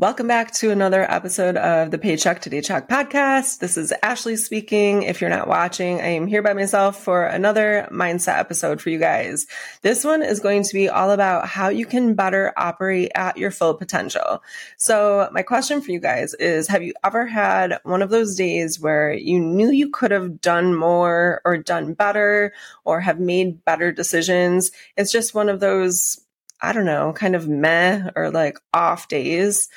Welcome 0.00 0.28
back 0.28 0.54
to 0.54 0.70
another 0.70 1.02
episode 1.02 1.58
of 1.58 1.90
the 1.90 1.98
Paycheck 1.98 2.40
to 2.40 2.48
Daycheck 2.48 2.88
podcast. 2.88 3.58
This 3.58 3.76
is 3.76 3.92
Ashley 4.02 4.36
speaking. 4.36 5.02
If 5.02 5.20
you're 5.20 5.28
not 5.28 5.46
watching, 5.46 6.00
I 6.00 6.06
am 6.06 6.26
here 6.26 6.40
by 6.40 6.54
myself 6.54 7.04
for 7.04 7.26
another 7.26 7.86
mindset 7.92 8.38
episode 8.38 8.80
for 8.80 8.88
you 8.88 8.98
guys. 8.98 9.46
This 9.82 10.02
one 10.02 10.22
is 10.22 10.40
going 10.40 10.62
to 10.62 10.72
be 10.72 10.88
all 10.88 11.10
about 11.10 11.48
how 11.48 11.68
you 11.68 11.84
can 11.84 12.14
better 12.14 12.54
operate 12.56 13.12
at 13.14 13.36
your 13.36 13.50
full 13.50 13.74
potential. 13.74 14.42
So 14.78 15.28
my 15.32 15.42
question 15.42 15.82
for 15.82 15.92
you 15.92 16.00
guys 16.00 16.32
is, 16.32 16.66
have 16.68 16.82
you 16.82 16.94
ever 17.04 17.26
had 17.26 17.78
one 17.82 18.00
of 18.00 18.08
those 18.08 18.36
days 18.36 18.80
where 18.80 19.12
you 19.12 19.38
knew 19.38 19.70
you 19.70 19.90
could 19.90 20.12
have 20.12 20.40
done 20.40 20.74
more 20.74 21.42
or 21.44 21.58
done 21.58 21.92
better 21.92 22.54
or 22.86 23.00
have 23.00 23.20
made 23.20 23.66
better 23.66 23.92
decisions? 23.92 24.72
It's 24.96 25.12
just 25.12 25.34
one 25.34 25.50
of 25.50 25.60
those 25.60 26.18
I 26.62 26.72
don't 26.72 26.86
know, 26.86 27.12
kind 27.12 27.34
of 27.34 27.48
meh 27.48 28.10
or 28.16 28.30
like 28.30 28.58
off 28.72 29.08
days. 29.08 29.68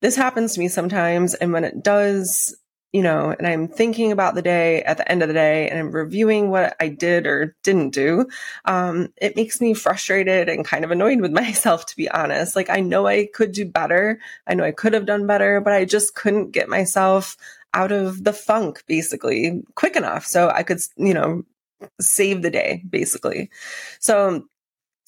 This 0.00 0.16
happens 0.16 0.54
to 0.54 0.60
me 0.60 0.68
sometimes. 0.68 1.34
And 1.34 1.52
when 1.52 1.64
it 1.64 1.82
does, 1.82 2.56
you 2.92 3.02
know, 3.02 3.34
and 3.36 3.46
I'm 3.46 3.68
thinking 3.68 4.12
about 4.12 4.34
the 4.34 4.42
day 4.42 4.82
at 4.82 4.96
the 4.96 5.10
end 5.10 5.22
of 5.22 5.28
the 5.28 5.34
day 5.34 5.68
and 5.68 5.78
I'm 5.78 5.90
reviewing 5.90 6.50
what 6.50 6.76
I 6.80 6.88
did 6.88 7.26
or 7.26 7.56
didn't 7.64 7.90
do, 7.90 8.28
um, 8.64 9.12
it 9.20 9.36
makes 9.36 9.60
me 9.60 9.74
frustrated 9.74 10.48
and 10.48 10.64
kind 10.64 10.84
of 10.84 10.90
annoyed 10.90 11.20
with 11.20 11.32
myself, 11.32 11.86
to 11.86 11.96
be 11.96 12.10
honest. 12.10 12.56
Like, 12.56 12.70
I 12.70 12.80
know 12.80 13.06
I 13.06 13.28
could 13.32 13.52
do 13.52 13.66
better. 13.66 14.20
I 14.46 14.54
know 14.54 14.64
I 14.64 14.72
could 14.72 14.92
have 14.92 15.06
done 15.06 15.26
better, 15.26 15.60
but 15.60 15.72
I 15.72 15.84
just 15.84 16.14
couldn't 16.14 16.52
get 16.52 16.68
myself 16.68 17.36
out 17.74 17.92
of 17.92 18.24
the 18.24 18.32
funk 18.32 18.82
basically 18.86 19.62
quick 19.74 19.96
enough. 19.96 20.24
So 20.24 20.48
I 20.48 20.62
could, 20.62 20.78
you 20.96 21.14
know, 21.14 21.44
save 22.00 22.42
the 22.42 22.50
day 22.50 22.82
basically. 22.88 23.50
So 24.00 24.44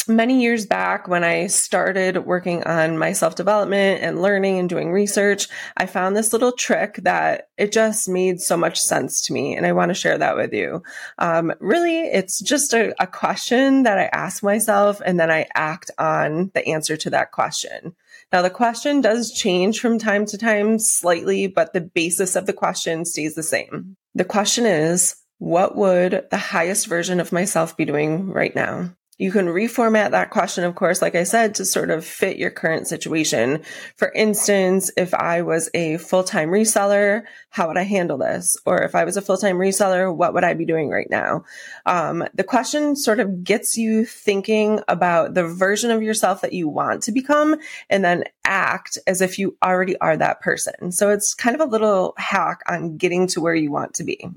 many 0.09 0.43
years 0.43 0.67
back 0.67 1.09
when 1.09 1.25
I 1.25 1.47
started 1.47 2.25
working 2.27 2.63
on 2.65 2.99
my 2.99 3.13
self 3.13 3.35
development 3.35 4.03
and 4.03 4.23
learning 4.23 4.59
and 4.59 4.69
doing 4.69 4.93
research, 4.93 5.49
I 5.77 5.87
found 5.87 6.17
this 6.17 6.33
little 6.33 6.53
trick 6.53 6.97
that 7.03 7.49
it 7.57 7.73
just 7.73 8.09
made 8.09 8.41
so 8.41 8.57
much 8.57 8.81
sense 8.81 9.21
to 9.23 9.33
me. 9.33 9.57
And 9.57 9.67
I 9.67 9.73
want 9.73 9.91
to 9.91 9.95
share 9.95 10.19
that 10.19 10.37
with 10.37 10.53
you. 10.53 10.83
Um, 11.19 11.53
really, 11.61 12.01
it's 12.01 12.41
just 12.41 12.73
a, 12.73 12.95
a 13.03 13.07
question 13.07 13.83
that 13.85 13.99
I 13.99 14.11
ask 14.13 14.43
myself 14.43 15.01
and 15.05 15.19
then 15.19 15.31
I 15.31 15.47
act 15.55 15.91
on 15.99 16.51
the 16.55 16.67
answer 16.69 16.97
to 16.97 17.11
that 17.11 17.33
question. 17.33 17.95
Now, 18.33 18.43
the 18.43 18.51
question 18.51 19.01
does 19.01 19.33
change 19.33 19.81
from 19.81 19.99
time 19.99 20.25
to 20.27 20.39
time 20.39 20.79
slightly, 20.79 21.49
but 21.49 21.73
the 21.73 21.81
basis 21.81 22.37
of 22.37 22.47
the 22.47 22.53
question 22.53 23.05
stays 23.05 23.35
the 23.35 23.43
same. 23.43 23.97
The 24.15 24.25
question 24.25 24.67
is, 24.67 25.17
what 25.39 25.75
would 25.75 26.27
the 26.31 26.37
highest 26.37 26.87
version 26.87 27.19
of 27.19 27.33
myself 27.33 27.77
be 27.77 27.87
doing 27.87 28.29
right 28.29 28.55
now? 28.55 28.91
You 29.21 29.31
can 29.31 29.49
reformat 29.49 30.13
that 30.13 30.31
question, 30.31 30.65
of 30.65 30.75
course, 30.75 31.03
like 31.03 31.15
I 31.15 31.25
said, 31.25 31.57
to 31.57 31.67
sort 31.67 31.91
of 31.91 32.07
fit 32.07 32.39
your 32.39 32.51
current 32.51 32.89
situation. 32.89 33.61
For 33.97 34.11
instance, 34.13 34.91
if 34.97 35.13
I 35.13 35.43
was 35.43 35.69
a 35.75 35.99
full-time 35.99 36.49
reseller, 36.49 37.25
how 37.51 37.69
would 37.69 37.77
I 37.77 37.83
handle 37.83 38.17
this? 38.17 38.57
Or 38.65 38.81
if 38.81 38.95
I 38.95 39.05
was 39.05 39.19
a 39.19 39.21
full-time 39.21 39.57
reseller, 39.57 40.11
what 40.11 40.33
would 40.33 40.43
I 40.43 40.55
be 40.55 40.65
doing 40.65 40.89
right 40.89 41.11
now? 41.11 41.45
Um, 41.85 42.25
the 42.33 42.45
question 42.45 42.97
sort 42.97 43.21
of 43.21 43.45
gets 43.45 43.77
you 43.77 44.07
thinking 44.07 44.81
about 44.89 45.35
the 45.35 45.45
version 45.45 45.91
of 45.91 46.03
yourself 46.03 46.41
that 46.41 46.55
you 46.55 46.67
want 46.67 47.03
to 47.03 47.13
become 47.13 47.57
and 47.91 48.03
then 48.03 48.25
act 48.47 48.97
as 49.07 49.21
if 49.21 49.39
you 49.39 49.55
already 49.63 49.99
are 49.99 50.17
that 50.17 50.41
person. 50.41 50.93
So 50.93 51.11
it's 51.11 51.35
kind 51.35 51.55
of 51.55 51.61
a 51.61 51.71
little 51.71 52.15
hack 52.17 52.63
on 52.67 52.97
getting 52.97 53.27
to 53.27 53.43
where 53.43 53.55
you 53.55 53.71
want 53.71 53.93
to 53.97 54.05
be. 54.05 54.31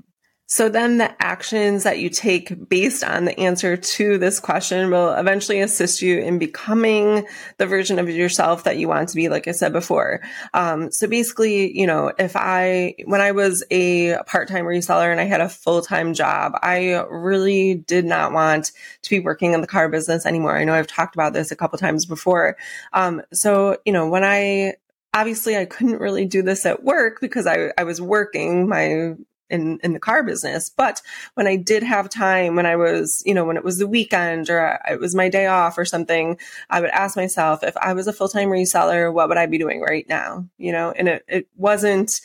So 0.54 0.68
then 0.68 0.98
the 0.98 1.20
actions 1.20 1.82
that 1.82 1.98
you 1.98 2.08
take 2.08 2.68
based 2.68 3.02
on 3.02 3.24
the 3.24 3.36
answer 3.40 3.76
to 3.76 4.18
this 4.18 4.38
question 4.38 4.88
will 4.88 5.12
eventually 5.12 5.58
assist 5.58 6.00
you 6.00 6.20
in 6.20 6.38
becoming 6.38 7.26
the 7.56 7.66
version 7.66 7.98
of 7.98 8.08
yourself 8.08 8.62
that 8.62 8.76
you 8.76 8.86
want 8.86 9.08
to 9.08 9.16
be, 9.16 9.28
like 9.28 9.48
I 9.48 9.50
said 9.50 9.72
before. 9.72 10.20
Um, 10.52 10.92
so 10.92 11.08
basically, 11.08 11.76
you 11.76 11.88
know, 11.88 12.12
if 12.20 12.36
I, 12.36 12.94
when 13.04 13.20
I 13.20 13.32
was 13.32 13.64
a 13.72 14.16
part-time 14.28 14.64
reseller 14.64 15.10
and 15.10 15.20
I 15.20 15.24
had 15.24 15.40
a 15.40 15.48
full-time 15.48 16.14
job, 16.14 16.52
I 16.62 17.04
really 17.10 17.74
did 17.74 18.04
not 18.04 18.30
want 18.32 18.70
to 19.02 19.10
be 19.10 19.18
working 19.18 19.54
in 19.54 19.60
the 19.60 19.66
car 19.66 19.88
business 19.88 20.24
anymore. 20.24 20.56
I 20.56 20.62
know 20.62 20.74
I've 20.74 20.86
talked 20.86 21.16
about 21.16 21.32
this 21.32 21.50
a 21.50 21.56
couple 21.56 21.80
times 21.80 22.06
before. 22.06 22.56
Um, 22.92 23.22
so, 23.32 23.78
you 23.84 23.92
know, 23.92 24.08
when 24.08 24.22
I 24.22 24.74
obviously 25.12 25.56
I 25.56 25.64
couldn't 25.64 26.00
really 26.00 26.26
do 26.26 26.42
this 26.42 26.64
at 26.64 26.84
work 26.84 27.20
because 27.20 27.48
I, 27.48 27.72
I 27.76 27.82
was 27.82 28.00
working 28.00 28.68
my 28.68 29.14
in 29.50 29.78
in 29.82 29.92
the 29.92 30.00
car 30.00 30.22
business. 30.22 30.70
But 30.70 31.02
when 31.34 31.46
i 31.46 31.56
did 31.56 31.82
have 31.82 32.08
time 32.08 32.56
when 32.56 32.66
i 32.66 32.76
was 32.76 33.22
you 33.26 33.34
know 33.34 33.44
when 33.44 33.56
it 33.56 33.64
was 33.64 33.78
the 33.78 33.86
weekend 33.86 34.48
or 34.50 34.78
it 34.88 35.00
was 35.00 35.14
my 35.14 35.28
day 35.28 35.46
off 35.46 35.76
or 35.78 35.84
something 35.84 36.38
i 36.70 36.80
would 36.80 36.90
ask 36.90 37.16
myself 37.16 37.62
if 37.62 37.76
i 37.78 37.92
was 37.92 38.06
a 38.06 38.12
full-time 38.12 38.48
reseller 38.48 39.12
what 39.12 39.28
would 39.28 39.38
i 39.38 39.46
be 39.46 39.58
doing 39.58 39.80
right 39.80 40.08
now? 40.08 40.46
You 40.58 40.72
know 40.72 40.92
and 40.92 41.08
it, 41.08 41.24
it 41.28 41.48
wasn't 41.56 42.20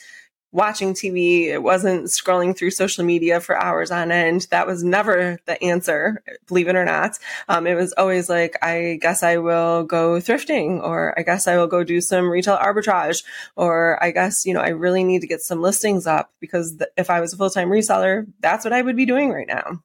watching 0.52 0.94
TV. 0.94 1.46
It 1.46 1.62
wasn't 1.62 2.06
scrolling 2.06 2.56
through 2.56 2.70
social 2.70 3.04
media 3.04 3.40
for 3.40 3.56
hours 3.56 3.90
on 3.90 4.10
end. 4.10 4.46
That 4.50 4.66
was 4.66 4.82
never 4.82 5.38
the 5.46 5.62
answer, 5.62 6.22
believe 6.46 6.68
it 6.68 6.76
or 6.76 6.84
not. 6.84 7.18
Um, 7.48 7.66
it 7.66 7.74
was 7.74 7.92
always 7.94 8.28
like, 8.28 8.56
I 8.62 8.98
guess 9.00 9.22
I 9.22 9.36
will 9.38 9.84
go 9.84 10.16
thrifting, 10.16 10.82
or 10.82 11.18
I 11.18 11.22
guess 11.22 11.46
I 11.46 11.56
will 11.56 11.66
go 11.66 11.84
do 11.84 12.00
some 12.00 12.28
retail 12.28 12.58
arbitrage, 12.58 13.24
or 13.56 14.02
I 14.02 14.10
guess, 14.10 14.44
you 14.46 14.54
know, 14.54 14.60
I 14.60 14.68
really 14.68 15.04
need 15.04 15.20
to 15.20 15.26
get 15.26 15.40
some 15.40 15.62
listings 15.62 16.06
up 16.06 16.32
because 16.40 16.76
th- 16.76 16.90
if 16.96 17.10
I 17.10 17.20
was 17.20 17.32
a 17.32 17.36
full 17.36 17.50
time 17.50 17.68
reseller, 17.68 18.26
that's 18.40 18.64
what 18.64 18.72
I 18.72 18.82
would 18.82 18.96
be 18.96 19.06
doing 19.06 19.30
right 19.30 19.48
now 19.48 19.82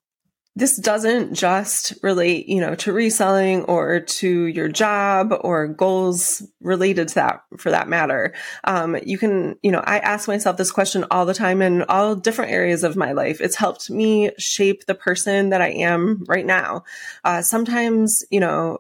this 0.58 0.78
doesn't 0.78 1.34
just 1.34 1.94
relate, 2.02 2.48
you 2.48 2.62
know, 2.62 2.76
to 2.76 2.94
reselling 2.94 3.64
or 3.64 4.00
to 4.00 4.46
your 4.46 4.70
job 4.70 5.34
or 5.42 5.68
goals 5.68 6.42
related 6.62 7.10
to 7.10 7.16
that 7.16 7.42
for 7.58 7.72
that 7.72 7.90
matter. 7.90 8.34
Um, 8.64 8.96
you 9.06 9.18
can, 9.18 9.58
you 9.62 9.72
know, 9.72 9.84
I 9.86 10.00
ask 10.00 10.30
myself 10.30 10.56
this 10.56 10.72
question 10.72 11.06
all 11.12 11.26
the 11.26 11.34
time 11.34 11.62
in 11.62 11.84
all 11.84 12.16
different 12.16 12.52
areas 12.52 12.86
of 12.86 12.96
my 12.96 13.12
life. 13.12 13.42
It's 13.42 13.58
helped 13.58 13.90
me 13.90 14.32
shape 14.38 14.86
the 14.86 14.96
person 14.96 15.50
that 15.50 15.62
I 15.62 15.72
am 15.72 16.24
right 16.26 16.46
now. 16.46 16.86
Uh, 17.26 17.42
sometimes, 17.42 18.24
you 18.32 18.40
know, 18.40 18.80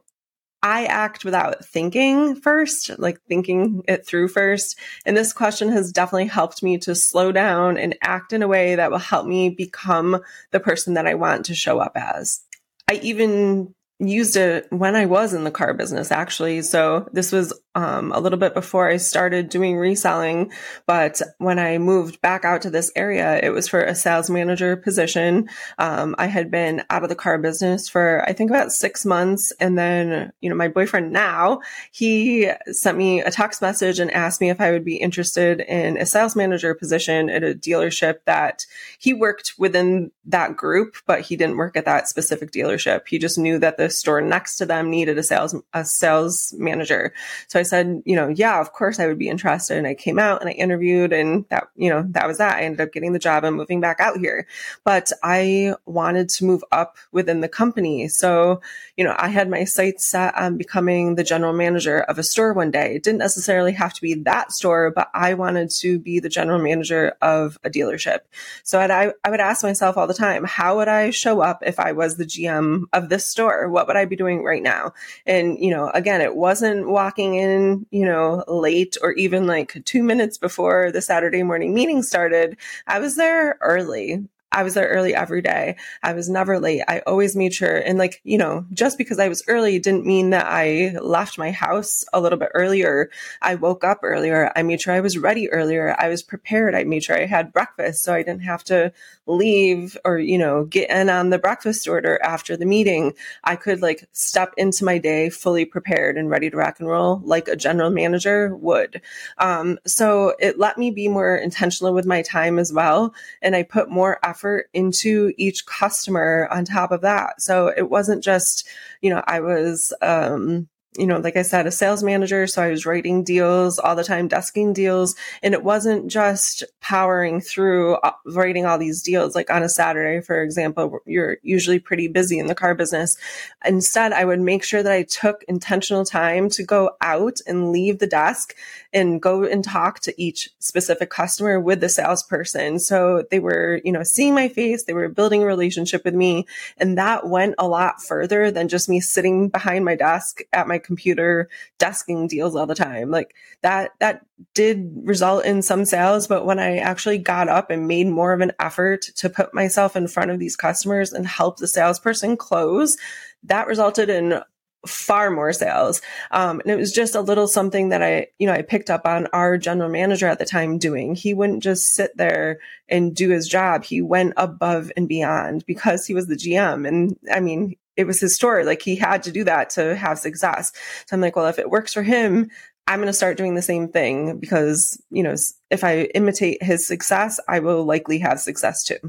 I 0.65 0.85
act 0.85 1.23
without 1.23 1.63
thinking 1.63 2.33
first, 2.33 2.97
like 2.97 3.21
thinking 3.29 3.83
it 3.87 4.03
through 4.03 4.29
first. 4.29 4.79
And 5.05 5.15
this 5.15 5.31
question 5.31 5.69
has 5.69 5.91
definitely 5.91 6.25
helped 6.25 6.63
me 6.63 6.79
to 6.79 6.95
slow 6.95 7.31
down 7.31 7.77
and 7.77 7.95
act 8.01 8.33
in 8.33 8.41
a 8.41 8.47
way 8.47 8.73
that 8.73 8.89
will 8.89 8.97
help 8.97 9.27
me 9.27 9.49
become 9.49 10.19
the 10.49 10.59
person 10.59 10.95
that 10.95 11.05
I 11.05 11.13
want 11.13 11.45
to 11.45 11.53
show 11.53 11.77
up 11.77 11.91
as. 11.93 12.41
I 12.87 12.95
even 13.03 13.75
used 13.99 14.37
it 14.37 14.65
when 14.71 14.95
I 14.95 15.05
was 15.05 15.35
in 15.35 15.43
the 15.43 15.51
car 15.51 15.75
business, 15.75 16.11
actually. 16.11 16.63
So 16.63 17.07
this 17.13 17.31
was 17.31 17.53
um, 17.75 18.11
a 18.11 18.19
little 18.19 18.39
bit 18.39 18.53
before 18.53 18.89
I 18.89 18.97
started 18.97 19.49
doing 19.49 19.77
reselling. 19.77 20.51
But 20.85 21.21
when 21.37 21.59
I 21.59 21.77
moved 21.77 22.21
back 22.21 22.45
out 22.45 22.61
to 22.63 22.69
this 22.69 22.91
area, 22.95 23.39
it 23.43 23.49
was 23.49 23.67
for 23.67 23.81
a 23.81 23.93
sales 23.93 24.29
manager 24.29 24.77
position. 24.77 25.49
Um, 25.77 26.15
I 26.17 26.27
had 26.27 26.49
been 26.49 26.83
out 26.89 27.03
of 27.03 27.09
the 27.09 27.15
car 27.15 27.37
business 27.37 27.89
for, 27.89 28.23
I 28.27 28.33
think, 28.33 28.49
about 28.49 28.71
six 28.71 29.05
months. 29.05 29.51
And 29.59 29.77
then, 29.77 30.31
you 30.41 30.49
know, 30.49 30.55
my 30.55 30.69
boyfriend 30.69 31.11
now, 31.11 31.59
he 31.91 32.49
sent 32.71 32.97
me 32.97 33.21
a 33.21 33.31
text 33.31 33.61
message 33.61 33.99
and 33.99 34.09
asked 34.11 34.41
me 34.41 34.49
if 34.49 34.61
I 34.61 34.71
would 34.71 34.85
be 34.85 34.95
interested 34.95 35.59
in 35.61 35.97
a 35.97 36.05
sales 36.05 36.35
manager 36.35 36.73
position 36.73 37.29
at 37.29 37.43
a 37.43 37.53
dealership 37.53 38.19
that 38.25 38.65
he 38.99 39.13
worked 39.13 39.53
within 39.57 40.11
that 40.25 40.55
group, 40.55 40.95
but 41.05 41.21
he 41.21 41.35
didn't 41.35 41.57
work 41.57 41.75
at 41.75 41.85
that 41.85 42.07
specific 42.07 42.51
dealership. 42.51 43.07
He 43.07 43.19
just 43.19 43.37
knew 43.37 43.59
that 43.59 43.77
the 43.77 43.89
store 43.89 44.21
next 44.21 44.55
to 44.57 44.65
them 44.65 44.89
needed 44.89 45.17
a 45.17 45.23
sales, 45.23 45.55
a 45.73 45.83
sales 45.83 46.53
manager. 46.57 47.13
So 47.47 47.59
I 47.59 47.63
said, 47.65 48.01
you 48.05 48.15
know, 48.15 48.29
yeah, 48.29 48.61
of 48.61 48.71
course 48.71 48.99
I 48.99 49.07
would 49.07 49.19
be 49.19 49.29
interested. 49.29 49.77
And 49.77 49.85
I 49.85 49.93
came 49.93 50.17
out 50.17 50.41
and 50.41 50.49
I 50.49 50.53
interviewed 50.53 51.11
and 51.11 51.45
that, 51.49 51.67
you 51.75 51.89
know, 51.89 52.05
that 52.11 52.27
was 52.27 52.37
that. 52.37 52.57
I 52.57 52.61
ended 52.61 52.81
up 52.81 52.93
getting 52.93 53.13
the 53.13 53.19
job 53.19 53.43
and 53.43 53.55
moving 53.55 53.81
back 53.81 53.99
out 53.99 54.17
here. 54.17 54.47
But 54.83 55.11
I 55.23 55.75
wanted 55.85 56.29
to 56.29 56.45
move 56.45 56.63
up 56.71 56.97
within 57.11 57.41
the 57.41 57.49
company. 57.49 58.07
So, 58.07 58.61
you 58.95 59.03
know, 59.03 59.15
I 59.17 59.27
had 59.27 59.49
my 59.49 59.65
sights 59.65 60.05
set 60.05 60.37
on 60.37 60.57
becoming 60.57 61.15
the 61.15 61.23
general 61.23 61.53
manager 61.53 62.01
of 62.01 62.17
a 62.17 62.23
store 62.23 62.53
one 62.53 62.71
day. 62.71 62.95
It 62.95 63.03
didn't 63.03 63.19
necessarily 63.19 63.73
have 63.73 63.93
to 63.93 64.01
be 64.01 64.13
that 64.13 64.51
store, 64.51 64.91
but 64.91 65.09
I 65.13 65.33
wanted 65.33 65.69
to 65.71 65.99
be 65.99 66.19
the 66.19 66.29
general 66.29 66.59
manager 66.59 67.13
of 67.21 67.57
a 67.63 67.69
dealership. 67.69 68.19
So 68.63 68.79
I, 68.79 69.11
I 69.23 69.29
would 69.29 69.39
ask 69.39 69.63
myself 69.63 69.97
all 69.97 70.07
the 70.07 70.13
time, 70.13 70.43
how 70.45 70.77
would 70.77 70.87
I 70.87 71.09
show 71.09 71.41
up 71.41 71.63
if 71.65 71.79
I 71.79 71.91
was 71.91 72.15
the 72.15 72.25
GM 72.25 72.83
of 72.93 73.09
this 73.09 73.25
store? 73.25 73.69
What 73.69 73.87
would 73.87 73.97
I 73.97 74.05
be 74.05 74.15
doing 74.15 74.43
right 74.43 74.63
now? 74.63 74.93
And, 75.25 75.59
you 75.59 75.71
know, 75.71 75.89
again, 75.93 76.21
it 76.21 76.35
wasn't 76.35 76.87
walking 76.87 77.35
in 77.35 77.49
in, 77.55 77.87
you 77.91 78.05
know, 78.05 78.43
late 78.47 78.97
or 79.01 79.13
even 79.13 79.47
like 79.47 79.83
two 79.85 80.03
minutes 80.03 80.37
before 80.37 80.91
the 80.91 81.01
Saturday 81.01 81.43
morning 81.43 81.73
meeting 81.73 82.03
started, 82.03 82.57
I 82.87 82.99
was 82.99 83.15
there 83.15 83.57
early. 83.61 84.27
I 84.51 84.63
was 84.63 84.73
there 84.73 84.87
early 84.87 85.13
every 85.13 85.41
day. 85.41 85.75
I 86.01 86.13
was 86.13 86.29
never 86.29 86.59
late. 86.59 86.81
I 86.87 86.99
always 86.99 87.35
made 87.35 87.53
sure. 87.53 87.75
And 87.75 87.97
like, 87.97 88.21
you 88.23 88.37
know, 88.37 88.65
just 88.71 88.97
because 88.97 89.19
I 89.19 89.27
was 89.27 89.43
early 89.47 89.79
didn't 89.79 90.05
mean 90.05 90.29
that 90.29 90.45
I 90.47 90.95
left 91.01 91.37
my 91.37 91.51
house 91.51 92.05
a 92.13 92.21
little 92.21 92.39
bit 92.39 92.51
earlier. 92.53 93.09
I 93.41 93.55
woke 93.55 93.83
up 93.83 93.99
earlier. 94.01 94.53
I 94.55 94.63
made 94.63 94.79
sure 94.79 94.93
I 94.93 95.01
was 95.01 95.17
ready 95.17 95.51
earlier. 95.51 95.93
I 95.99 96.07
was 96.07 96.23
prepared. 96.23 96.73
I 96.73 96.85
made 96.85 97.03
sure 97.03 97.17
I 97.17 97.25
had 97.25 97.51
breakfast 97.51 98.03
so 98.03 98.13
I 98.13 98.23
didn't 98.23 98.43
have 98.43 98.63
to 98.65 98.93
leave 99.25 99.97
or, 100.05 100.19
you 100.19 100.37
know, 100.37 100.63
get 100.63 100.89
in 100.89 101.09
on 101.09 101.31
the 101.31 101.39
breakfast 101.39 101.85
order 101.87 102.17
after 102.23 102.55
the 102.55 102.65
meeting. 102.65 103.13
I 103.43 103.57
could 103.57 103.81
like 103.81 104.07
step 104.13 104.53
into 104.55 104.85
my 104.85 104.99
day 104.99 105.29
fully 105.29 105.65
prepared 105.65 106.17
and 106.17 106.29
ready 106.29 106.49
to 106.49 106.55
rock 106.55 106.79
and 106.79 106.87
roll 106.87 107.21
like 107.25 107.49
a 107.49 107.57
general 107.57 107.89
manager 107.89 108.55
would. 108.55 109.01
Um, 109.37 109.79
so 109.85 110.33
it 110.39 110.57
let 110.59 110.77
me 110.77 110.91
be 110.91 111.09
more 111.09 111.35
intentional 111.35 111.93
with 111.93 112.05
my 112.05 112.21
time 112.21 112.57
as 112.57 112.71
well. 112.71 113.13
And 113.41 113.53
I 113.53 113.63
put 113.63 113.89
more 113.89 114.17
effort 114.23 114.44
into 114.73 115.33
each 115.37 115.65
customer 115.65 116.47
on 116.51 116.65
top 116.65 116.91
of 116.91 117.01
that. 117.01 117.41
So 117.41 117.71
it 117.75 117.89
wasn't 117.89 118.23
just, 118.23 118.67
you 119.01 119.09
know, 119.09 119.23
I 119.27 119.39
was, 119.39 119.93
um, 120.01 120.67
you 120.97 121.07
know, 121.07 121.19
like 121.19 121.37
I 121.37 121.41
said, 121.41 121.67
a 121.67 121.71
sales 121.71 122.03
manager. 122.03 122.47
So 122.47 122.61
I 122.61 122.69
was 122.69 122.85
writing 122.85 123.23
deals 123.23 123.79
all 123.79 123.95
the 123.95 124.03
time, 124.03 124.29
desking 124.29 124.73
deals. 124.73 125.15
And 125.43 125.53
it 125.53 125.63
wasn't 125.63 126.07
just 126.07 126.63
powering 126.81 127.41
through 127.41 127.95
uh, 127.95 128.11
writing 128.25 128.65
all 128.65 128.77
these 128.77 129.01
deals. 129.01 129.35
Like 129.35 129.49
on 129.49 129.63
a 129.63 129.69
Saturday, 129.69 130.21
for 130.21 130.41
example, 130.41 130.99
you're 131.05 131.37
usually 131.43 131.79
pretty 131.79 132.07
busy 132.07 132.39
in 132.39 132.47
the 132.47 132.55
car 132.55 132.75
business. 132.75 133.17
Instead, 133.65 134.13
I 134.13 134.25
would 134.25 134.39
make 134.39 134.63
sure 134.63 134.83
that 134.83 134.91
I 134.91 135.03
took 135.03 135.43
intentional 135.47 136.05
time 136.05 136.49
to 136.49 136.63
go 136.63 136.91
out 137.01 137.39
and 137.47 137.71
leave 137.71 137.99
the 137.99 138.07
desk 138.07 138.55
and 138.93 139.21
go 139.21 139.43
and 139.43 139.63
talk 139.63 139.99
to 140.01 140.21
each 140.21 140.49
specific 140.59 141.09
customer 141.09 141.59
with 141.59 141.81
the 141.81 141.89
salesperson. 141.89 142.79
So 142.79 143.25
they 143.29 143.39
were, 143.39 143.81
you 143.83 143.91
know, 143.91 144.03
seeing 144.03 144.33
my 144.33 144.47
face, 144.47 144.83
they 144.83 144.93
were 144.93 145.09
building 145.09 145.43
a 145.43 145.45
relationship 145.45 146.05
with 146.05 146.13
me. 146.13 146.47
And 146.77 146.97
that 146.97 147.27
went 147.27 147.55
a 147.57 147.67
lot 147.67 148.01
further 148.01 148.51
than 148.51 148.69
just 148.69 148.87
me 148.87 149.01
sitting 149.01 149.49
behind 149.49 149.83
my 149.83 149.95
desk 149.95 150.39
at 150.53 150.67
my 150.67 150.79
computer 150.85 151.49
desking 151.79 152.27
deals 152.27 152.55
all 152.55 152.65
the 152.65 152.75
time. 152.75 153.11
Like 153.11 153.35
that, 153.61 153.91
that 153.99 154.25
did 154.53 154.91
result 155.03 155.45
in 155.45 155.61
some 155.61 155.85
sales. 155.85 156.27
But 156.27 156.45
when 156.45 156.59
I 156.59 156.77
actually 156.77 157.17
got 157.17 157.49
up 157.49 157.69
and 157.71 157.87
made 157.87 158.07
more 158.07 158.33
of 158.33 158.41
an 158.41 158.53
effort 158.59 159.01
to 159.17 159.29
put 159.29 159.53
myself 159.53 159.95
in 159.95 160.07
front 160.07 160.31
of 160.31 160.39
these 160.39 160.55
customers 160.55 161.13
and 161.13 161.25
help 161.25 161.57
the 161.57 161.67
salesperson 161.67 162.37
close, 162.37 162.97
that 163.43 163.67
resulted 163.67 164.09
in 164.09 164.41
far 164.87 165.31
more 165.31 165.53
sales. 165.53 166.01
Um, 166.31 166.59
and 166.61 166.71
it 166.71 166.77
was 166.77 166.91
just 166.91 167.15
a 167.15 167.21
little 167.21 167.47
something 167.47 167.89
that 167.89 168.03
I, 168.03 168.27
you 168.39 168.47
know, 168.47 168.53
I 168.53 168.61
picked 168.61 168.89
up 168.89 169.05
on 169.05 169.27
our 169.27 169.57
general 169.57 169.89
manager 169.89 170.27
at 170.27 170.39
the 170.39 170.45
time 170.45 170.77
doing. 170.77 171.15
He 171.15 171.33
wouldn't 171.33 171.63
just 171.63 171.93
sit 171.93 172.15
there 172.17 172.59
and 172.87 173.15
do 173.15 173.29
his 173.29 173.47
job. 173.47 173.83
He 173.83 174.01
went 174.01 174.33
above 174.37 174.91
and 174.95 175.07
beyond 175.07 175.65
because 175.65 176.05
he 176.05 176.13
was 176.13 176.27
the 176.27 176.35
GM. 176.35 176.87
And 176.87 177.17
I 177.31 177.39
mean, 177.39 177.75
it 177.97 178.05
was 178.05 178.19
his 178.19 178.35
story. 178.35 178.63
Like 178.65 178.81
he 178.81 178.95
had 178.95 179.23
to 179.23 179.31
do 179.31 179.43
that 179.43 179.69
to 179.71 179.95
have 179.95 180.19
success. 180.19 180.71
So 181.07 181.15
I'm 181.15 181.21
like, 181.21 181.35
well, 181.35 181.47
if 181.47 181.59
it 181.59 181.69
works 181.69 181.93
for 181.93 182.03
him, 182.03 182.49
I'm 182.87 182.99
going 182.99 183.07
to 183.07 183.13
start 183.13 183.37
doing 183.37 183.55
the 183.55 183.61
same 183.61 183.87
thing 183.87 184.37
because, 184.37 185.01
you 185.09 185.23
know, 185.23 185.35
if 185.71 185.83
I 185.83 186.03
imitate 186.13 186.61
his 186.61 186.85
success, 186.85 187.39
I 187.47 187.59
will 187.59 187.83
likely 187.83 188.19
have 188.19 188.39
success 188.39 188.83
too. 188.83 188.99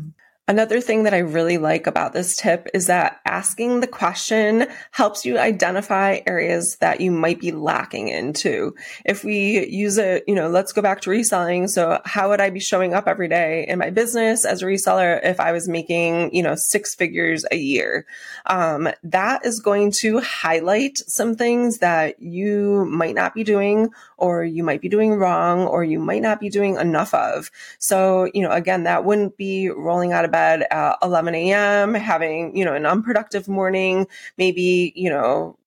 Another 0.49 0.81
thing 0.81 1.03
that 1.03 1.15
I 1.15 1.19
really 1.19 1.59
like 1.59 1.89
about 1.89 2.13
this 2.13 2.37
tip 2.37 2.69
is 2.73 2.87
that 2.87 3.21
asking 3.25 3.81
the 3.81 3.89
question 3.89 4.69
helps 4.93 5.27
you 5.27 5.41
identify 5.41 6.21
areas 6.25 6.77
that 6.77 7.01
you 7.01 7.11
might 7.11 7.41
be 7.41 7.51
lacking 7.51 8.07
into. 8.07 8.73
If 9.05 9.25
we 9.25 9.67
use 9.67 9.99
it, 9.99 10.23
you 10.29 10.37
know, 10.37 10.49
let's 10.49 10.73
go 10.73 10.83
back 10.83 11.01
to 11.01 11.11
reselling. 11.11 11.67
So 11.67 12.01
how 12.05 12.29
would 12.29 12.41
I 12.41 12.51
be 12.51 12.61
showing 12.61 12.95
up 12.95 13.09
every 13.09 13.27
day 13.27 13.67
in 13.67 13.81
my 13.81 13.91
business 13.91 14.45
as 14.45 14.63
a 14.63 14.67
reseller 14.67 15.19
if 15.25 15.41
I 15.41 15.51
was 15.51 15.69
making, 15.69 16.33
you 16.33 16.45
know, 16.45 16.55
six 16.55 16.95
figures 16.95 17.45
a 17.51 17.57
year? 17.57 18.07
Um, 18.47 18.89
that 19.03 19.45
is 19.45 19.59
going 19.59 19.91
to 20.03 20.21
highlight 20.21 20.99
some 20.99 21.35
things 21.35 21.79
that 21.79 22.23
you 22.23 22.85
might 22.85 23.17
not 23.17 23.35
be 23.35 23.43
doing 23.43 23.91
or 24.17 24.45
you 24.45 24.63
might 24.63 24.81
be 24.81 24.89
doing 24.89 25.15
wrong 25.15 25.67
or 25.67 25.83
you 25.83 25.99
might 25.99 26.23
not 26.23 26.39
be 26.39 26.51
doing 26.51 26.77
enough 26.77 27.13
of. 27.15 27.51
So, 27.81 28.31
you 28.33 28.43
know, 28.43 28.53
again, 28.53 28.85
that 28.85 29.05
wouldn't 29.05 29.37
be 29.37 29.71
rolling 29.71 30.13
out 30.13 30.25
of 30.25 30.36
bed 30.37 30.67
at 30.71 30.97
11 31.03 31.35
a.m., 31.35 31.95
having, 31.95 32.57
you 32.57 32.65
know, 32.65 32.75
an 32.75 32.87
unproductive 32.87 33.49
morning, 33.49 34.07
maybe, 34.37 34.93
you 34.95 35.11
know, 35.11 35.59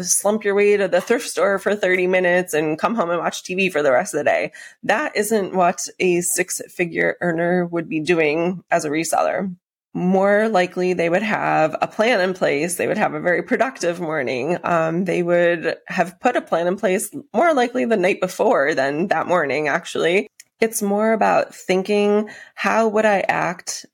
slump 0.00 0.44
your 0.44 0.54
way 0.54 0.76
to 0.76 0.88
the 0.88 1.00
thrift 1.00 1.28
store 1.28 1.58
for 1.58 1.74
30 1.74 2.06
minutes 2.06 2.54
and 2.54 2.78
come 2.78 2.94
home 2.94 3.10
and 3.10 3.18
watch 3.18 3.42
TV 3.42 3.70
for 3.70 3.82
the 3.82 3.92
rest 3.92 4.14
of 4.14 4.18
the 4.18 4.24
day. 4.24 4.52
That 4.82 5.16
isn't 5.16 5.54
what 5.54 5.88
a 5.98 6.20
six 6.22 6.60
figure 6.68 7.16
earner 7.20 7.66
would 7.66 7.88
be 7.88 8.00
doing 8.00 8.64
as 8.70 8.84
a 8.84 8.90
reseller 8.90 9.54
more 9.94 10.48
likely 10.48 10.94
they 10.94 11.08
would 11.08 11.22
have 11.22 11.76
a 11.82 11.86
plan 11.86 12.20
in 12.20 12.34
place. 12.34 12.76
They 12.76 12.86
would 12.86 12.96
have 12.96 13.14
a 13.14 13.20
very 13.20 13.42
productive 13.42 14.00
morning. 14.00 14.56
Um, 14.64 15.04
they 15.04 15.22
would 15.22 15.76
have 15.88 16.18
put 16.20 16.36
a 16.36 16.40
plan 16.40 16.66
in 16.66 16.76
place 16.76 17.10
more 17.34 17.52
likely 17.52 17.84
the 17.84 17.96
night 17.96 18.20
before 18.20 18.74
than 18.74 19.08
that 19.08 19.26
morning, 19.26 19.68
actually. 19.68 20.28
It's 20.60 20.80
more 20.80 21.12
about 21.12 21.54
thinking, 21.54 22.30
how 22.54 22.88
would 22.88 23.04
I 23.04 23.20
act 23.28 23.84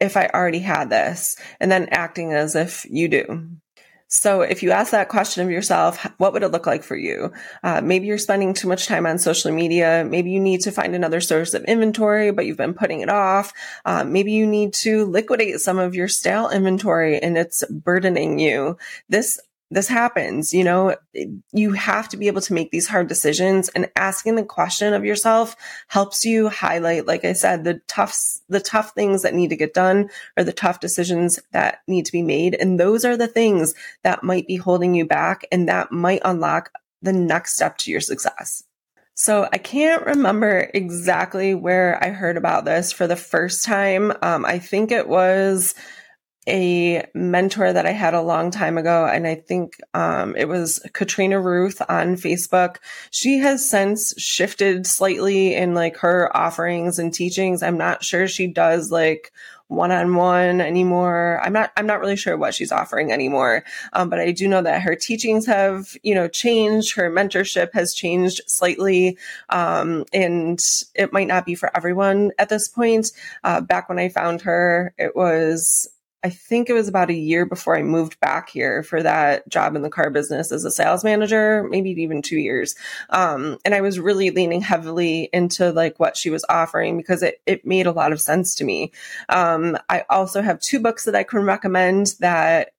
if 0.00 0.16
I 0.16 0.28
already 0.28 0.60
had 0.60 0.90
this? 0.90 1.36
And 1.60 1.70
then 1.70 1.88
acting 1.90 2.32
as 2.32 2.54
if 2.54 2.86
you 2.88 3.08
do. 3.08 3.48
So 4.10 4.40
if 4.40 4.62
you 4.62 4.70
ask 4.70 4.92
that 4.92 5.10
question 5.10 5.44
of 5.44 5.50
yourself, 5.50 6.06
what 6.16 6.32
would 6.32 6.42
it 6.42 6.48
look 6.48 6.66
like 6.66 6.82
for 6.82 6.96
you? 6.96 7.30
Uh, 7.62 7.82
maybe 7.82 8.06
you're 8.06 8.16
spending 8.16 8.54
too 8.54 8.66
much 8.66 8.86
time 8.86 9.04
on 9.04 9.18
social 9.18 9.52
media. 9.52 10.04
Maybe 10.08 10.30
you 10.30 10.40
need 10.40 10.62
to 10.62 10.72
find 10.72 10.94
another 10.94 11.20
source 11.20 11.52
of 11.52 11.62
inventory, 11.64 12.32
but 12.32 12.46
you've 12.46 12.56
been 12.56 12.72
putting 12.72 13.02
it 13.02 13.10
off. 13.10 13.52
Uh, 13.84 14.04
maybe 14.04 14.32
you 14.32 14.46
need 14.46 14.72
to 14.74 15.04
liquidate 15.04 15.60
some 15.60 15.78
of 15.78 15.94
your 15.94 16.08
stale 16.08 16.48
inventory 16.48 17.18
and 17.18 17.36
it's 17.36 17.62
burdening 17.66 18.38
you. 18.38 18.78
This 19.10 19.38
this 19.70 19.88
happens, 19.88 20.54
you 20.54 20.64
know, 20.64 20.96
you 21.52 21.72
have 21.72 22.08
to 22.08 22.16
be 22.16 22.26
able 22.26 22.40
to 22.40 22.54
make 22.54 22.70
these 22.70 22.88
hard 22.88 23.06
decisions 23.06 23.68
and 23.70 23.90
asking 23.96 24.36
the 24.36 24.44
question 24.44 24.94
of 24.94 25.04
yourself 25.04 25.56
helps 25.88 26.24
you 26.24 26.48
highlight, 26.48 27.06
like 27.06 27.24
I 27.24 27.34
said, 27.34 27.64
the 27.64 27.80
tough, 27.86 28.18
the 28.48 28.60
tough 28.60 28.92
things 28.92 29.22
that 29.22 29.34
need 29.34 29.50
to 29.50 29.56
get 29.56 29.74
done 29.74 30.08
or 30.38 30.44
the 30.44 30.52
tough 30.52 30.80
decisions 30.80 31.38
that 31.52 31.80
need 31.86 32.06
to 32.06 32.12
be 32.12 32.22
made. 32.22 32.54
And 32.54 32.80
those 32.80 33.04
are 33.04 33.16
the 33.16 33.28
things 33.28 33.74
that 34.04 34.24
might 34.24 34.46
be 34.46 34.56
holding 34.56 34.94
you 34.94 35.04
back 35.04 35.46
and 35.52 35.68
that 35.68 35.92
might 35.92 36.22
unlock 36.24 36.70
the 37.02 37.12
next 37.12 37.54
step 37.54 37.76
to 37.78 37.90
your 37.90 38.00
success. 38.00 38.64
So 39.14 39.48
I 39.52 39.58
can't 39.58 40.06
remember 40.06 40.70
exactly 40.72 41.52
where 41.52 42.02
I 42.02 42.10
heard 42.10 42.36
about 42.36 42.64
this 42.64 42.92
for 42.92 43.08
the 43.08 43.16
first 43.16 43.64
time. 43.64 44.12
Um, 44.22 44.46
I 44.46 44.60
think 44.60 44.92
it 44.92 45.08
was 45.08 45.74
a 46.48 47.06
mentor 47.14 47.72
that 47.72 47.86
I 47.86 47.92
had 47.92 48.14
a 48.14 48.22
long 48.22 48.50
time 48.50 48.78
ago, 48.78 49.06
and 49.06 49.26
I 49.26 49.34
think 49.34 49.76
um, 49.94 50.34
it 50.36 50.48
was 50.48 50.80
Katrina 50.92 51.40
Ruth 51.40 51.80
on 51.88 52.16
Facebook. 52.16 52.76
She 53.10 53.38
has 53.38 53.68
since 53.68 54.14
shifted 54.18 54.86
slightly 54.86 55.54
in 55.54 55.74
like 55.74 55.98
her 55.98 56.34
offerings 56.36 56.98
and 56.98 57.12
teachings. 57.12 57.62
I'm 57.62 57.78
not 57.78 58.02
sure 58.02 58.26
she 58.26 58.46
does 58.46 58.90
like 58.90 59.32
one-on-one 59.68 60.62
anymore. 60.62 61.40
I'm 61.44 61.52
not, 61.52 61.72
I'm 61.76 61.86
not 61.86 62.00
really 62.00 62.16
sure 62.16 62.38
what 62.38 62.54
she's 62.54 62.72
offering 62.72 63.12
anymore. 63.12 63.64
Um, 63.92 64.08
but 64.08 64.18
I 64.18 64.32
do 64.32 64.48
know 64.48 64.62
that 64.62 64.80
her 64.80 64.96
teachings 64.96 65.44
have, 65.44 65.94
you 66.02 66.14
know, 66.14 66.26
changed. 66.26 66.96
Her 66.96 67.10
mentorship 67.10 67.74
has 67.74 67.92
changed 67.92 68.40
slightly. 68.46 69.18
Um, 69.50 70.06
and 70.14 70.58
it 70.94 71.12
might 71.12 71.28
not 71.28 71.44
be 71.44 71.54
for 71.54 71.70
everyone 71.76 72.32
at 72.38 72.48
this 72.48 72.66
point. 72.66 73.12
Uh, 73.44 73.60
back 73.60 73.90
when 73.90 73.98
I 73.98 74.08
found 74.08 74.40
her, 74.40 74.94
it 74.96 75.14
was 75.14 75.86
I 76.24 76.30
think 76.30 76.68
it 76.68 76.72
was 76.72 76.88
about 76.88 77.10
a 77.10 77.14
year 77.14 77.46
before 77.46 77.76
I 77.76 77.82
moved 77.82 78.18
back 78.18 78.50
here 78.50 78.82
for 78.82 79.02
that 79.02 79.48
job 79.48 79.76
in 79.76 79.82
the 79.82 79.90
car 79.90 80.10
business 80.10 80.50
as 80.50 80.64
a 80.64 80.70
sales 80.70 81.04
manager, 81.04 81.66
maybe 81.70 81.90
even 81.90 82.22
two 82.22 82.38
years. 82.38 82.74
Um, 83.10 83.58
and 83.64 83.72
I 83.72 83.80
was 83.82 84.00
really 84.00 84.30
leaning 84.30 84.60
heavily 84.60 85.28
into 85.32 85.70
like 85.70 86.00
what 86.00 86.16
she 86.16 86.30
was 86.30 86.44
offering 86.48 86.96
because 86.96 87.22
it, 87.22 87.40
it 87.46 87.64
made 87.64 87.86
a 87.86 87.92
lot 87.92 88.12
of 88.12 88.20
sense 88.20 88.56
to 88.56 88.64
me. 88.64 88.92
Um, 89.28 89.78
I 89.88 90.04
also 90.10 90.42
have 90.42 90.58
two 90.58 90.80
books 90.80 91.04
that 91.04 91.14
I 91.14 91.22
can 91.22 91.44
recommend 91.44 92.14
that 92.18 92.72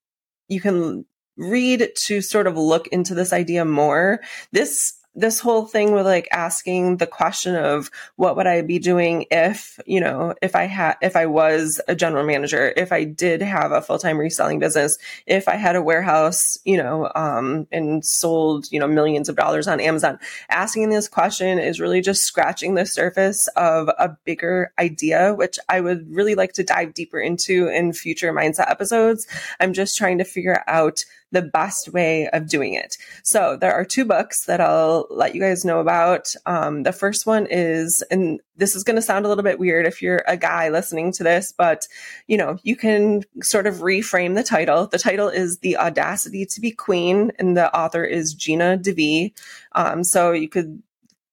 you 0.50 0.60
can 0.60 1.06
read 1.38 1.90
to 1.96 2.20
sort 2.20 2.48
of 2.48 2.58
look 2.58 2.88
into 2.88 3.16
this 3.16 3.32
idea 3.32 3.64
more. 3.64 4.20
This 4.52 4.99
this 5.16 5.40
whole 5.40 5.66
thing 5.66 5.92
with 5.92 6.06
like 6.06 6.28
asking 6.32 6.98
the 6.98 7.08
question 7.08 7.56
of 7.56 7.90
what 8.16 8.36
would 8.36 8.48
I 8.48 8.62
be 8.62 8.80
doing 8.80 9.26
if, 9.32 9.80
you 9.86 10.00
know, 10.00 10.36
if 10.42 10.56
I 10.56 10.66
had, 10.66 10.96
if 11.02 11.16
I 11.16 11.26
was 11.26 11.82
a 11.88 11.96
general 11.96 12.26
manager, 12.26 12.74
if 12.78 12.92
I 12.92 13.04
did 13.04 13.42
have 13.42 13.72
a 13.72 13.82
full 13.82 13.98
time 13.98 14.18
reselling 14.18 14.60
business, 14.60 14.98
if 15.26 15.48
I 15.48 15.56
had 15.56 15.76
a 15.76 15.82
warehouse, 15.82 16.58
you 16.64 16.78
know, 16.78 17.12
um, 17.16 17.68
and 17.72 18.06
sold, 18.06 18.72
you 18.72 18.80
know, 18.80 18.88
millions 18.88 19.30
of 19.30 19.36
dollars 19.36 19.68
on 19.68 19.80
Amazon, 19.80 20.20
asking 20.50 20.90
this 20.90 21.08
question 21.08 21.60
is 21.60 21.80
really 21.80 22.02
just 22.02 22.24
scratching 22.24 22.76
the 22.76 22.86
surface 22.86 23.48
of 23.56 23.90
a 23.90 24.16
bigger 24.26 24.72
idea, 24.78 25.34
which 25.34 25.58
I 25.68 25.82
would 25.82 26.08
really 26.14 26.36
like 26.36 26.54
to 26.54 26.64
dive 26.64 26.94
deeper 26.94 27.20
into 27.20 27.68
in 27.68 27.94
future 27.94 28.32
mindset 28.32 28.70
episodes. 28.70 29.28
I'm 29.60 29.74
just 29.74 29.98
trying 29.98 30.20
to 30.20 30.24
figure 30.24 30.64
out 30.68 31.04
the 31.32 31.42
best 31.42 31.94
way 31.94 32.28
of 32.30 32.48
doing 32.48 32.74
it. 32.74 32.98
So 33.24 33.56
there 33.56 33.74
are 33.74 33.86
two 33.86 34.06
books 34.06 34.46
that 34.46 34.60
I'll 34.60 35.08
let 35.10 35.36
you 35.36 35.42
guys 35.42 35.64
know 35.64 35.80
about. 35.80 36.34
Um, 36.46 36.84
the 36.84 36.92
first 36.92 37.26
one 37.26 37.48
is, 37.50 38.04
and 38.10 38.40
this 38.58 38.76
is 38.76 38.84
going 38.84 38.96
to 38.96 39.02
sound 39.02 39.26
a 39.26 39.30
little 39.30 39.44
bit 39.44 39.60
weird 39.60 39.86
if 39.86 40.02
you're 40.02 40.24
a 40.28 40.38
guy 40.38 40.70
listening 40.70 41.12
to 41.14 41.24
this, 41.24 41.54
but 41.56 41.88
you 42.28 42.38
know, 42.38 42.58
you 42.64 42.76
can 42.76 43.24
sort 43.42 43.68
of 43.68 43.76
reframe 43.76 44.36
the 44.36 44.44
title. 44.44 44.88
The 44.88 44.98
title 44.98 45.30
is 45.30 45.60
The 45.60 45.78
Audacity 45.78 46.46
to 46.48 46.62
Be 46.62 46.72
Queen, 46.72 47.32
and 47.40 47.56
the 47.56 47.74
author 47.76 48.04
is 48.04 48.34
Gina 48.34 48.78
DeVee. 48.78 49.34
Um, 49.74 50.04
so 50.04 50.32
you 50.32 50.50
could 50.50 50.82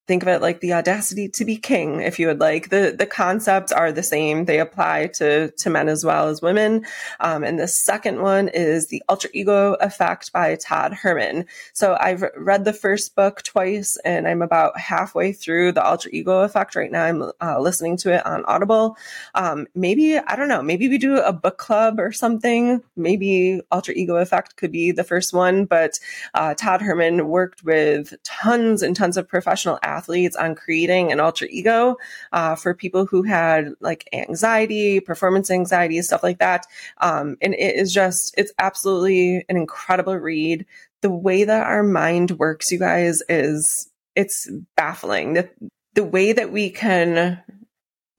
think 0.07 0.23
of 0.23 0.29
it 0.29 0.41
like 0.41 0.61
the 0.61 0.73
audacity 0.73 1.29
to 1.29 1.45
be 1.45 1.57
king 1.57 2.01
if 2.01 2.19
you 2.19 2.29
would 2.29 2.41
like. 2.41 2.69
The 2.71 2.95
the 2.97 3.07
concepts 3.07 3.73
are 3.73 3.91
the 3.91 4.03
same. 4.03 4.45
They 4.45 4.61
apply 4.61 5.09
to 5.15 5.51
to 5.51 5.71
men 5.71 5.89
as 5.89 6.05
well 6.05 6.29
as 6.29 6.41
women. 6.41 6.87
Um, 7.21 7.43
and 7.43 7.59
the 7.59 7.69
second 7.69 8.23
one 8.23 8.49
is 8.49 8.87
the 8.87 9.03
alter 9.09 9.29
ego 9.33 9.75
effect 9.75 10.33
by 10.33 10.57
todd 10.57 10.93
herman. 10.95 11.47
So 11.73 11.97
i've 12.01 12.25
read 12.37 12.65
the 12.65 12.73
first 12.73 13.15
book 13.17 13.43
twice 13.43 13.99
and 14.05 14.29
i'm 14.29 14.43
about 14.43 14.79
halfway 14.79 15.33
through 15.33 15.73
the 15.73 15.85
alter 15.85 16.09
ego 16.13 16.41
effect 16.41 16.77
right 16.77 16.91
now. 16.91 17.05
I'm 17.05 17.31
uh, 17.41 17.61
listening 17.61 17.97
to 17.99 18.15
it 18.15 18.25
on 18.27 18.45
audible. 18.45 18.97
Um, 19.35 19.67
maybe 19.75 20.19
i 20.19 20.37
don't 20.37 20.49
know 20.49 20.63
maybe 20.63 20.89
we 20.89 20.99
do 20.99 21.19
a 21.19 21.33
book 21.33 21.59
club 21.59 21.99
or 21.99 22.13
something. 22.13 22.83
Maybe 22.97 23.61
alter 23.71 23.93
ego 23.93 24.17
effect 24.17 24.57
could 24.57 24.73
be 24.73 24.93
the 24.93 25.05
first 25.05 25.33
one 25.33 25.65
but 25.65 25.99
uh, 26.35 26.55
todd 26.55 26.83
herman 26.83 27.29
worked 27.29 27.65
with 27.65 28.15
tons 28.23 28.83
and 28.83 28.95
tons 28.95 29.17
of 29.17 29.29
professional 29.29 29.79
athletes 29.97 30.37
on 30.37 30.55
creating 30.55 31.13
an 31.13 31.21
alter 31.21 31.47
ego 31.51 31.97
uh, 32.33 32.55
for 32.55 32.75
people 32.75 33.07
who 33.07 33.23
had 33.23 33.73
like 33.81 34.09
anxiety, 34.13 35.01
performance 35.01 35.51
anxiety, 35.51 36.01
stuff 36.03 36.23
like 36.23 36.39
that. 36.39 36.67
Um, 36.99 37.37
and 37.41 37.55
it 37.55 37.77
is 37.77 37.93
just, 37.93 38.35
it's 38.37 38.53
absolutely 38.59 39.45
an 39.49 39.57
incredible 39.57 40.17
read. 40.17 40.67
The 41.03 41.11
way 41.11 41.45
that 41.45 41.67
our 41.67 41.83
mind 41.83 42.33
works, 42.33 42.71
you 42.71 42.79
guys, 42.79 43.23
is 43.29 43.89
it's 44.15 44.51
baffling. 44.77 45.35
The, 45.35 45.49
the 45.95 46.05
way 46.05 46.33
that 46.33 46.53
we 46.53 46.71
can 46.71 47.43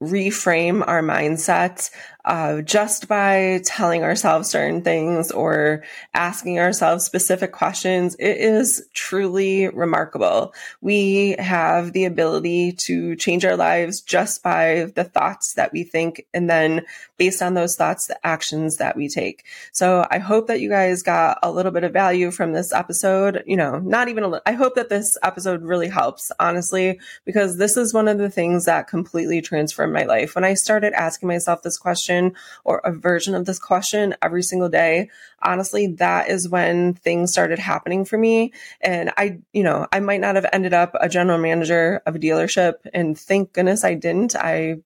reframe 0.02 0.86
our 0.86 1.02
mindset 1.02 1.90
uh, 2.28 2.60
just 2.60 3.08
by 3.08 3.58
telling 3.64 4.02
ourselves 4.02 4.50
certain 4.50 4.82
things 4.82 5.30
or 5.30 5.82
asking 6.12 6.58
ourselves 6.58 7.02
specific 7.02 7.52
questions, 7.52 8.14
it 8.16 8.36
is 8.36 8.86
truly 8.92 9.66
remarkable. 9.68 10.52
We 10.82 11.36
have 11.38 11.94
the 11.94 12.04
ability 12.04 12.72
to 12.72 13.16
change 13.16 13.46
our 13.46 13.56
lives 13.56 14.02
just 14.02 14.42
by 14.42 14.92
the 14.94 15.04
thoughts 15.04 15.54
that 15.54 15.72
we 15.72 15.84
think, 15.84 16.26
and 16.34 16.50
then 16.50 16.84
based 17.16 17.40
on 17.40 17.54
those 17.54 17.76
thoughts, 17.76 18.08
the 18.08 18.26
actions 18.26 18.76
that 18.76 18.94
we 18.94 19.08
take. 19.08 19.46
So 19.72 20.06
I 20.10 20.18
hope 20.18 20.48
that 20.48 20.60
you 20.60 20.68
guys 20.68 21.02
got 21.02 21.38
a 21.42 21.50
little 21.50 21.72
bit 21.72 21.82
of 21.82 21.94
value 21.94 22.30
from 22.30 22.52
this 22.52 22.74
episode. 22.74 23.42
You 23.46 23.56
know, 23.56 23.78
not 23.78 24.08
even 24.08 24.22
a 24.22 24.28
little, 24.28 24.42
I 24.44 24.52
hope 24.52 24.74
that 24.74 24.90
this 24.90 25.16
episode 25.22 25.62
really 25.62 25.88
helps, 25.88 26.30
honestly, 26.38 27.00
because 27.24 27.56
this 27.56 27.78
is 27.78 27.94
one 27.94 28.06
of 28.06 28.18
the 28.18 28.30
things 28.30 28.66
that 28.66 28.86
completely 28.86 29.40
transformed 29.40 29.94
my 29.94 30.04
life. 30.04 30.34
When 30.34 30.44
I 30.44 30.52
started 30.52 30.92
asking 30.92 31.26
myself 31.28 31.62
this 31.62 31.78
question, 31.78 32.17
question 32.18 32.34
or 32.64 32.78
a 32.84 32.92
version 32.92 33.34
of 33.34 33.44
this 33.44 33.58
question 33.58 34.14
every 34.22 34.42
single 34.42 34.68
day, 34.68 35.10
honestly, 35.42 35.94
that 35.98 36.28
is 36.28 36.48
when 36.48 36.94
things 36.94 37.32
started 37.32 37.58
happening 37.58 38.04
for 38.04 38.18
me. 38.18 38.52
And 38.80 39.10
I, 39.16 39.38
you 39.52 39.62
know, 39.62 39.86
I 39.92 40.00
might 40.00 40.20
not 40.20 40.34
have 40.34 40.46
ended 40.52 40.74
up 40.74 40.94
a 41.00 41.08
general 41.08 41.38
manager 41.38 42.00
of 42.06 42.16
a 42.16 42.18
dealership. 42.18 42.74
And 42.92 43.18
thank 43.18 43.52
goodness 43.52 43.84
I 43.84 43.94
didn't. 43.94 44.34
I 44.36 44.76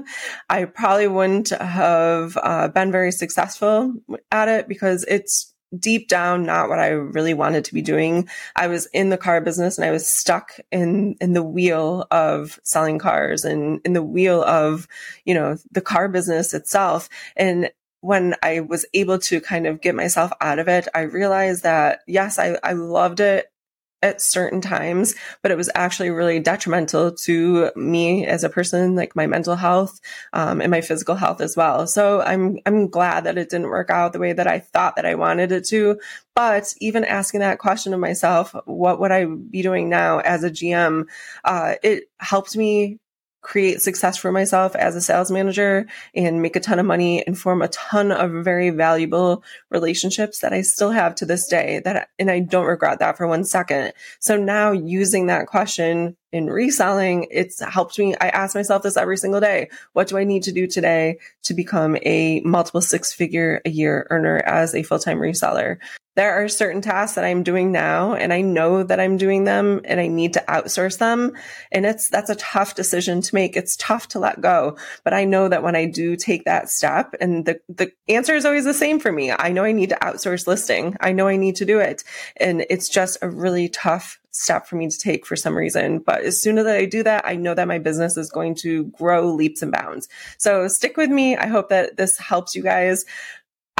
I 0.48 0.64
probably 0.64 1.06
wouldn't 1.06 1.50
have 1.50 2.38
uh, 2.42 2.68
been 2.68 2.90
very 2.90 3.12
successful 3.12 3.92
at 4.32 4.48
it 4.48 4.68
because 4.68 5.04
it's 5.06 5.49
deep 5.78 6.08
down 6.08 6.44
not 6.44 6.68
what 6.68 6.78
I 6.78 6.88
really 6.88 7.34
wanted 7.34 7.64
to 7.66 7.74
be 7.74 7.82
doing. 7.82 8.28
I 8.56 8.66
was 8.66 8.86
in 8.86 9.10
the 9.10 9.18
car 9.18 9.40
business 9.40 9.78
and 9.78 9.84
I 9.84 9.90
was 9.90 10.06
stuck 10.06 10.58
in 10.70 11.16
in 11.20 11.32
the 11.32 11.42
wheel 11.42 12.06
of 12.10 12.58
selling 12.64 12.98
cars 12.98 13.44
and 13.44 13.80
in 13.84 13.92
the 13.92 14.02
wheel 14.02 14.42
of, 14.42 14.88
you 15.24 15.34
know, 15.34 15.56
the 15.70 15.80
car 15.80 16.08
business 16.08 16.54
itself. 16.54 17.08
And 17.36 17.70
when 18.00 18.34
I 18.42 18.60
was 18.60 18.86
able 18.94 19.18
to 19.18 19.40
kind 19.40 19.66
of 19.66 19.80
get 19.80 19.94
myself 19.94 20.32
out 20.40 20.58
of 20.58 20.68
it, 20.68 20.88
I 20.94 21.02
realized 21.02 21.62
that 21.64 22.00
yes, 22.06 22.38
I, 22.38 22.58
I 22.62 22.72
loved 22.72 23.20
it 23.20 23.46
at 24.02 24.20
certain 24.20 24.60
times, 24.60 25.14
but 25.42 25.50
it 25.50 25.56
was 25.56 25.70
actually 25.74 26.10
really 26.10 26.40
detrimental 26.40 27.12
to 27.12 27.70
me 27.76 28.26
as 28.26 28.44
a 28.44 28.48
person, 28.48 28.94
like 28.94 29.14
my 29.14 29.26
mental 29.26 29.56
health, 29.56 30.00
um, 30.32 30.60
and 30.60 30.70
my 30.70 30.80
physical 30.80 31.14
health 31.14 31.40
as 31.40 31.56
well. 31.56 31.86
So 31.86 32.20
I'm, 32.22 32.58
I'm 32.64 32.88
glad 32.88 33.24
that 33.24 33.36
it 33.38 33.50
didn't 33.50 33.68
work 33.68 33.90
out 33.90 34.12
the 34.12 34.18
way 34.18 34.32
that 34.32 34.46
I 34.46 34.58
thought 34.60 34.96
that 34.96 35.06
I 35.06 35.14
wanted 35.14 35.52
it 35.52 35.66
to. 35.68 36.00
But 36.34 36.72
even 36.80 37.04
asking 37.04 37.40
that 37.40 37.58
question 37.58 37.92
of 37.92 38.00
myself, 38.00 38.54
what 38.64 39.00
would 39.00 39.12
I 39.12 39.26
be 39.26 39.62
doing 39.62 39.88
now 39.90 40.20
as 40.20 40.44
a 40.44 40.50
GM? 40.50 41.04
Uh, 41.44 41.74
it 41.82 42.04
helped 42.18 42.56
me 42.56 42.98
create 43.42 43.80
success 43.80 44.16
for 44.16 44.30
myself 44.30 44.76
as 44.76 44.94
a 44.94 45.00
sales 45.00 45.30
manager 45.30 45.86
and 46.14 46.42
make 46.42 46.56
a 46.56 46.60
ton 46.60 46.78
of 46.78 46.86
money 46.86 47.26
and 47.26 47.38
form 47.38 47.62
a 47.62 47.68
ton 47.68 48.12
of 48.12 48.30
very 48.44 48.70
valuable 48.70 49.42
relationships 49.70 50.40
that 50.40 50.52
I 50.52 50.62
still 50.62 50.90
have 50.90 51.14
to 51.16 51.26
this 51.26 51.46
day 51.46 51.80
that 51.84 52.10
and 52.18 52.30
I 52.30 52.40
don't 52.40 52.66
regret 52.66 52.98
that 52.98 53.16
for 53.16 53.26
one 53.26 53.44
second. 53.44 53.92
So 54.18 54.36
now 54.36 54.72
using 54.72 55.26
that 55.26 55.46
question 55.46 56.16
in 56.32 56.46
reselling, 56.46 57.26
it's 57.30 57.60
helped 57.60 57.98
me. 57.98 58.14
I 58.20 58.28
ask 58.28 58.54
myself 58.54 58.82
this 58.82 58.96
every 58.96 59.16
single 59.16 59.40
day. 59.40 59.68
What 59.94 60.08
do 60.08 60.18
I 60.18 60.24
need 60.24 60.44
to 60.44 60.52
do 60.52 60.66
today 60.66 61.18
to 61.44 61.54
become 61.54 61.96
a 62.02 62.40
multiple 62.44 62.80
six 62.80 63.12
figure 63.12 63.60
a 63.64 63.70
year 63.70 64.06
earner 64.10 64.38
as 64.38 64.74
a 64.74 64.82
full 64.82 64.98
time 64.98 65.18
reseller? 65.18 65.78
There 66.20 66.34
are 66.34 66.48
certain 66.48 66.82
tasks 66.82 67.14
that 67.14 67.24
I'm 67.24 67.42
doing 67.42 67.72
now 67.72 68.12
and 68.12 68.30
I 68.30 68.42
know 68.42 68.82
that 68.82 69.00
I'm 69.00 69.16
doing 69.16 69.44
them 69.44 69.80
and 69.86 69.98
I 69.98 70.06
need 70.06 70.34
to 70.34 70.44
outsource 70.48 70.98
them. 70.98 71.32
And 71.72 71.86
it's, 71.86 72.10
that's 72.10 72.28
a 72.28 72.34
tough 72.34 72.74
decision 72.74 73.22
to 73.22 73.34
make. 73.34 73.56
It's 73.56 73.74
tough 73.76 74.08
to 74.08 74.18
let 74.18 74.42
go. 74.42 74.76
But 75.02 75.14
I 75.14 75.24
know 75.24 75.48
that 75.48 75.62
when 75.62 75.76
I 75.76 75.86
do 75.86 76.16
take 76.16 76.44
that 76.44 76.68
step 76.68 77.14
and 77.22 77.46
the, 77.46 77.58
the 77.70 77.92
answer 78.06 78.34
is 78.34 78.44
always 78.44 78.66
the 78.66 78.74
same 78.74 79.00
for 79.00 79.10
me. 79.10 79.32
I 79.32 79.50
know 79.50 79.64
I 79.64 79.72
need 79.72 79.88
to 79.88 79.98
outsource 80.02 80.46
listing. 80.46 80.94
I 81.00 81.12
know 81.12 81.26
I 81.26 81.36
need 81.36 81.56
to 81.56 81.64
do 81.64 81.78
it. 81.78 82.04
And 82.36 82.66
it's 82.68 82.90
just 82.90 83.16
a 83.22 83.30
really 83.30 83.70
tough 83.70 84.20
step 84.32 84.66
for 84.66 84.76
me 84.76 84.88
to 84.88 84.98
take 84.98 85.26
for 85.26 85.36
some 85.36 85.56
reason. 85.56 85.98
But 85.98 86.22
as 86.22 86.40
soon 86.40 86.58
as 86.58 86.66
I 86.66 86.84
do 86.84 87.02
that, 87.02 87.26
I 87.26 87.36
know 87.36 87.54
that 87.54 87.66
my 87.66 87.78
business 87.78 88.16
is 88.16 88.30
going 88.30 88.54
to 88.56 88.84
grow 88.84 89.32
leaps 89.32 89.62
and 89.62 89.72
bounds. 89.72 90.08
So 90.38 90.68
stick 90.68 90.96
with 90.96 91.10
me. 91.10 91.36
I 91.36 91.46
hope 91.46 91.68
that 91.70 91.96
this 91.96 92.16
helps 92.18 92.54
you 92.54 92.62
guys. 92.62 93.04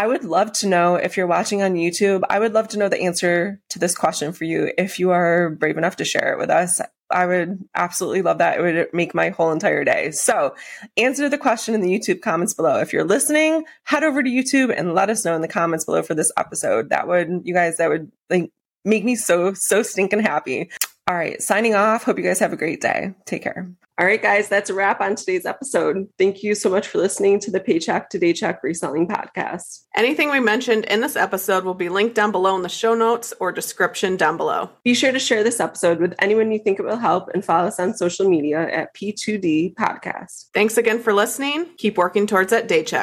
I 0.01 0.07
would 0.07 0.25
love 0.25 0.53
to 0.53 0.67
know 0.67 0.95
if 0.95 1.19
you're 1.19 1.27
watching 1.27 1.61
on 1.61 1.75
YouTube, 1.75 2.23
I 2.31 2.39
would 2.39 2.55
love 2.55 2.69
to 2.69 2.79
know 2.79 2.89
the 2.89 3.03
answer 3.03 3.61
to 3.69 3.79
this 3.79 3.95
question 3.95 4.33
for 4.33 4.45
you 4.45 4.73
if 4.79 4.99
you 4.99 5.11
are 5.11 5.51
brave 5.51 5.77
enough 5.77 5.97
to 5.97 6.07
share 6.07 6.33
it 6.33 6.39
with 6.39 6.49
us. 6.49 6.81
I 7.11 7.27
would 7.27 7.63
absolutely 7.75 8.23
love 8.23 8.39
that. 8.39 8.59
It 8.59 8.63
would 8.63 8.95
make 8.95 9.15
my 9.15 9.29
whole 9.29 9.53
entire 9.53 9.85
day. 9.85 10.11
So 10.13 10.55
answer 10.97 11.29
the 11.29 11.37
question 11.37 11.75
in 11.75 11.83
the 11.83 11.91
YouTube 11.91 12.23
comments 12.23 12.55
below. 12.55 12.81
If 12.81 12.95
you're 12.95 13.05
listening, 13.05 13.65
head 13.85 14.03
over 14.03 14.23
to 14.23 14.31
YouTube 14.31 14.75
and 14.75 14.95
let 14.95 15.11
us 15.11 15.23
know 15.23 15.35
in 15.35 15.43
the 15.43 15.49
comments 15.49 15.85
below 15.85 16.03
for 16.03 16.15
this 16.15 16.33
episode. 16.39 16.89
That 16.89 17.07
would, 17.07 17.43
you 17.45 17.53
guys, 17.53 17.77
that 17.77 17.91
would 17.91 18.11
like 18.31 18.51
make 18.87 19.05
me 19.05 19.17
so, 19.17 19.53
so 19.53 19.83
stinking 19.83 20.21
happy. 20.21 20.71
All 21.11 21.17
right. 21.17 21.43
Signing 21.43 21.75
off. 21.75 22.05
Hope 22.05 22.19
you 22.19 22.23
guys 22.23 22.39
have 22.39 22.53
a 22.53 22.57
great 22.57 22.81
day. 22.81 23.13
Take 23.27 23.43
care. 23.43 23.69
All 23.99 24.07
right, 24.07 24.23
guys, 24.23 24.49
that's 24.49 24.71
a 24.71 24.75
wrap 24.75 25.01
on 25.01 25.17
today's 25.17 25.45
episode. 25.45 26.09
Thank 26.17 26.45
you 26.45 26.55
so 26.55 26.71
much 26.71 26.87
for 26.87 26.99
listening 26.99 27.41
to 27.41 27.51
the 27.51 27.59
Paycheck 27.59 28.09
to 28.11 28.19
Daycheck 28.19 28.63
Reselling 28.63 29.09
Podcast. 29.09 29.81
Anything 29.97 30.31
we 30.31 30.39
mentioned 30.39 30.85
in 30.85 31.01
this 31.01 31.17
episode 31.17 31.65
will 31.65 31.75
be 31.75 31.89
linked 31.89 32.15
down 32.15 32.31
below 32.31 32.55
in 32.55 32.63
the 32.63 32.69
show 32.69 32.95
notes 32.95 33.35
or 33.41 33.51
description 33.51 34.17
down 34.17 34.37
below. 34.37 34.71
Be 34.85 34.95
sure 34.95 35.11
to 35.11 35.19
share 35.19 35.43
this 35.43 35.59
episode 35.59 35.99
with 35.99 36.15
anyone 36.21 36.53
you 36.53 36.61
think 36.61 36.79
it 36.79 36.85
will 36.85 36.97
help 36.97 37.29
and 37.35 37.45
follow 37.45 37.67
us 37.67 37.81
on 37.81 37.93
social 37.93 38.27
media 38.27 38.71
at 38.71 38.95
P2D 38.95 39.75
Podcast. 39.75 40.47
Thanks 40.55 40.79
again 40.79 41.01
for 41.01 41.13
listening. 41.13 41.67
Keep 41.77 41.99
working 41.99 42.27
towards 42.29 42.53
that 42.53 42.69
day 42.69 42.85
check. 42.85 42.99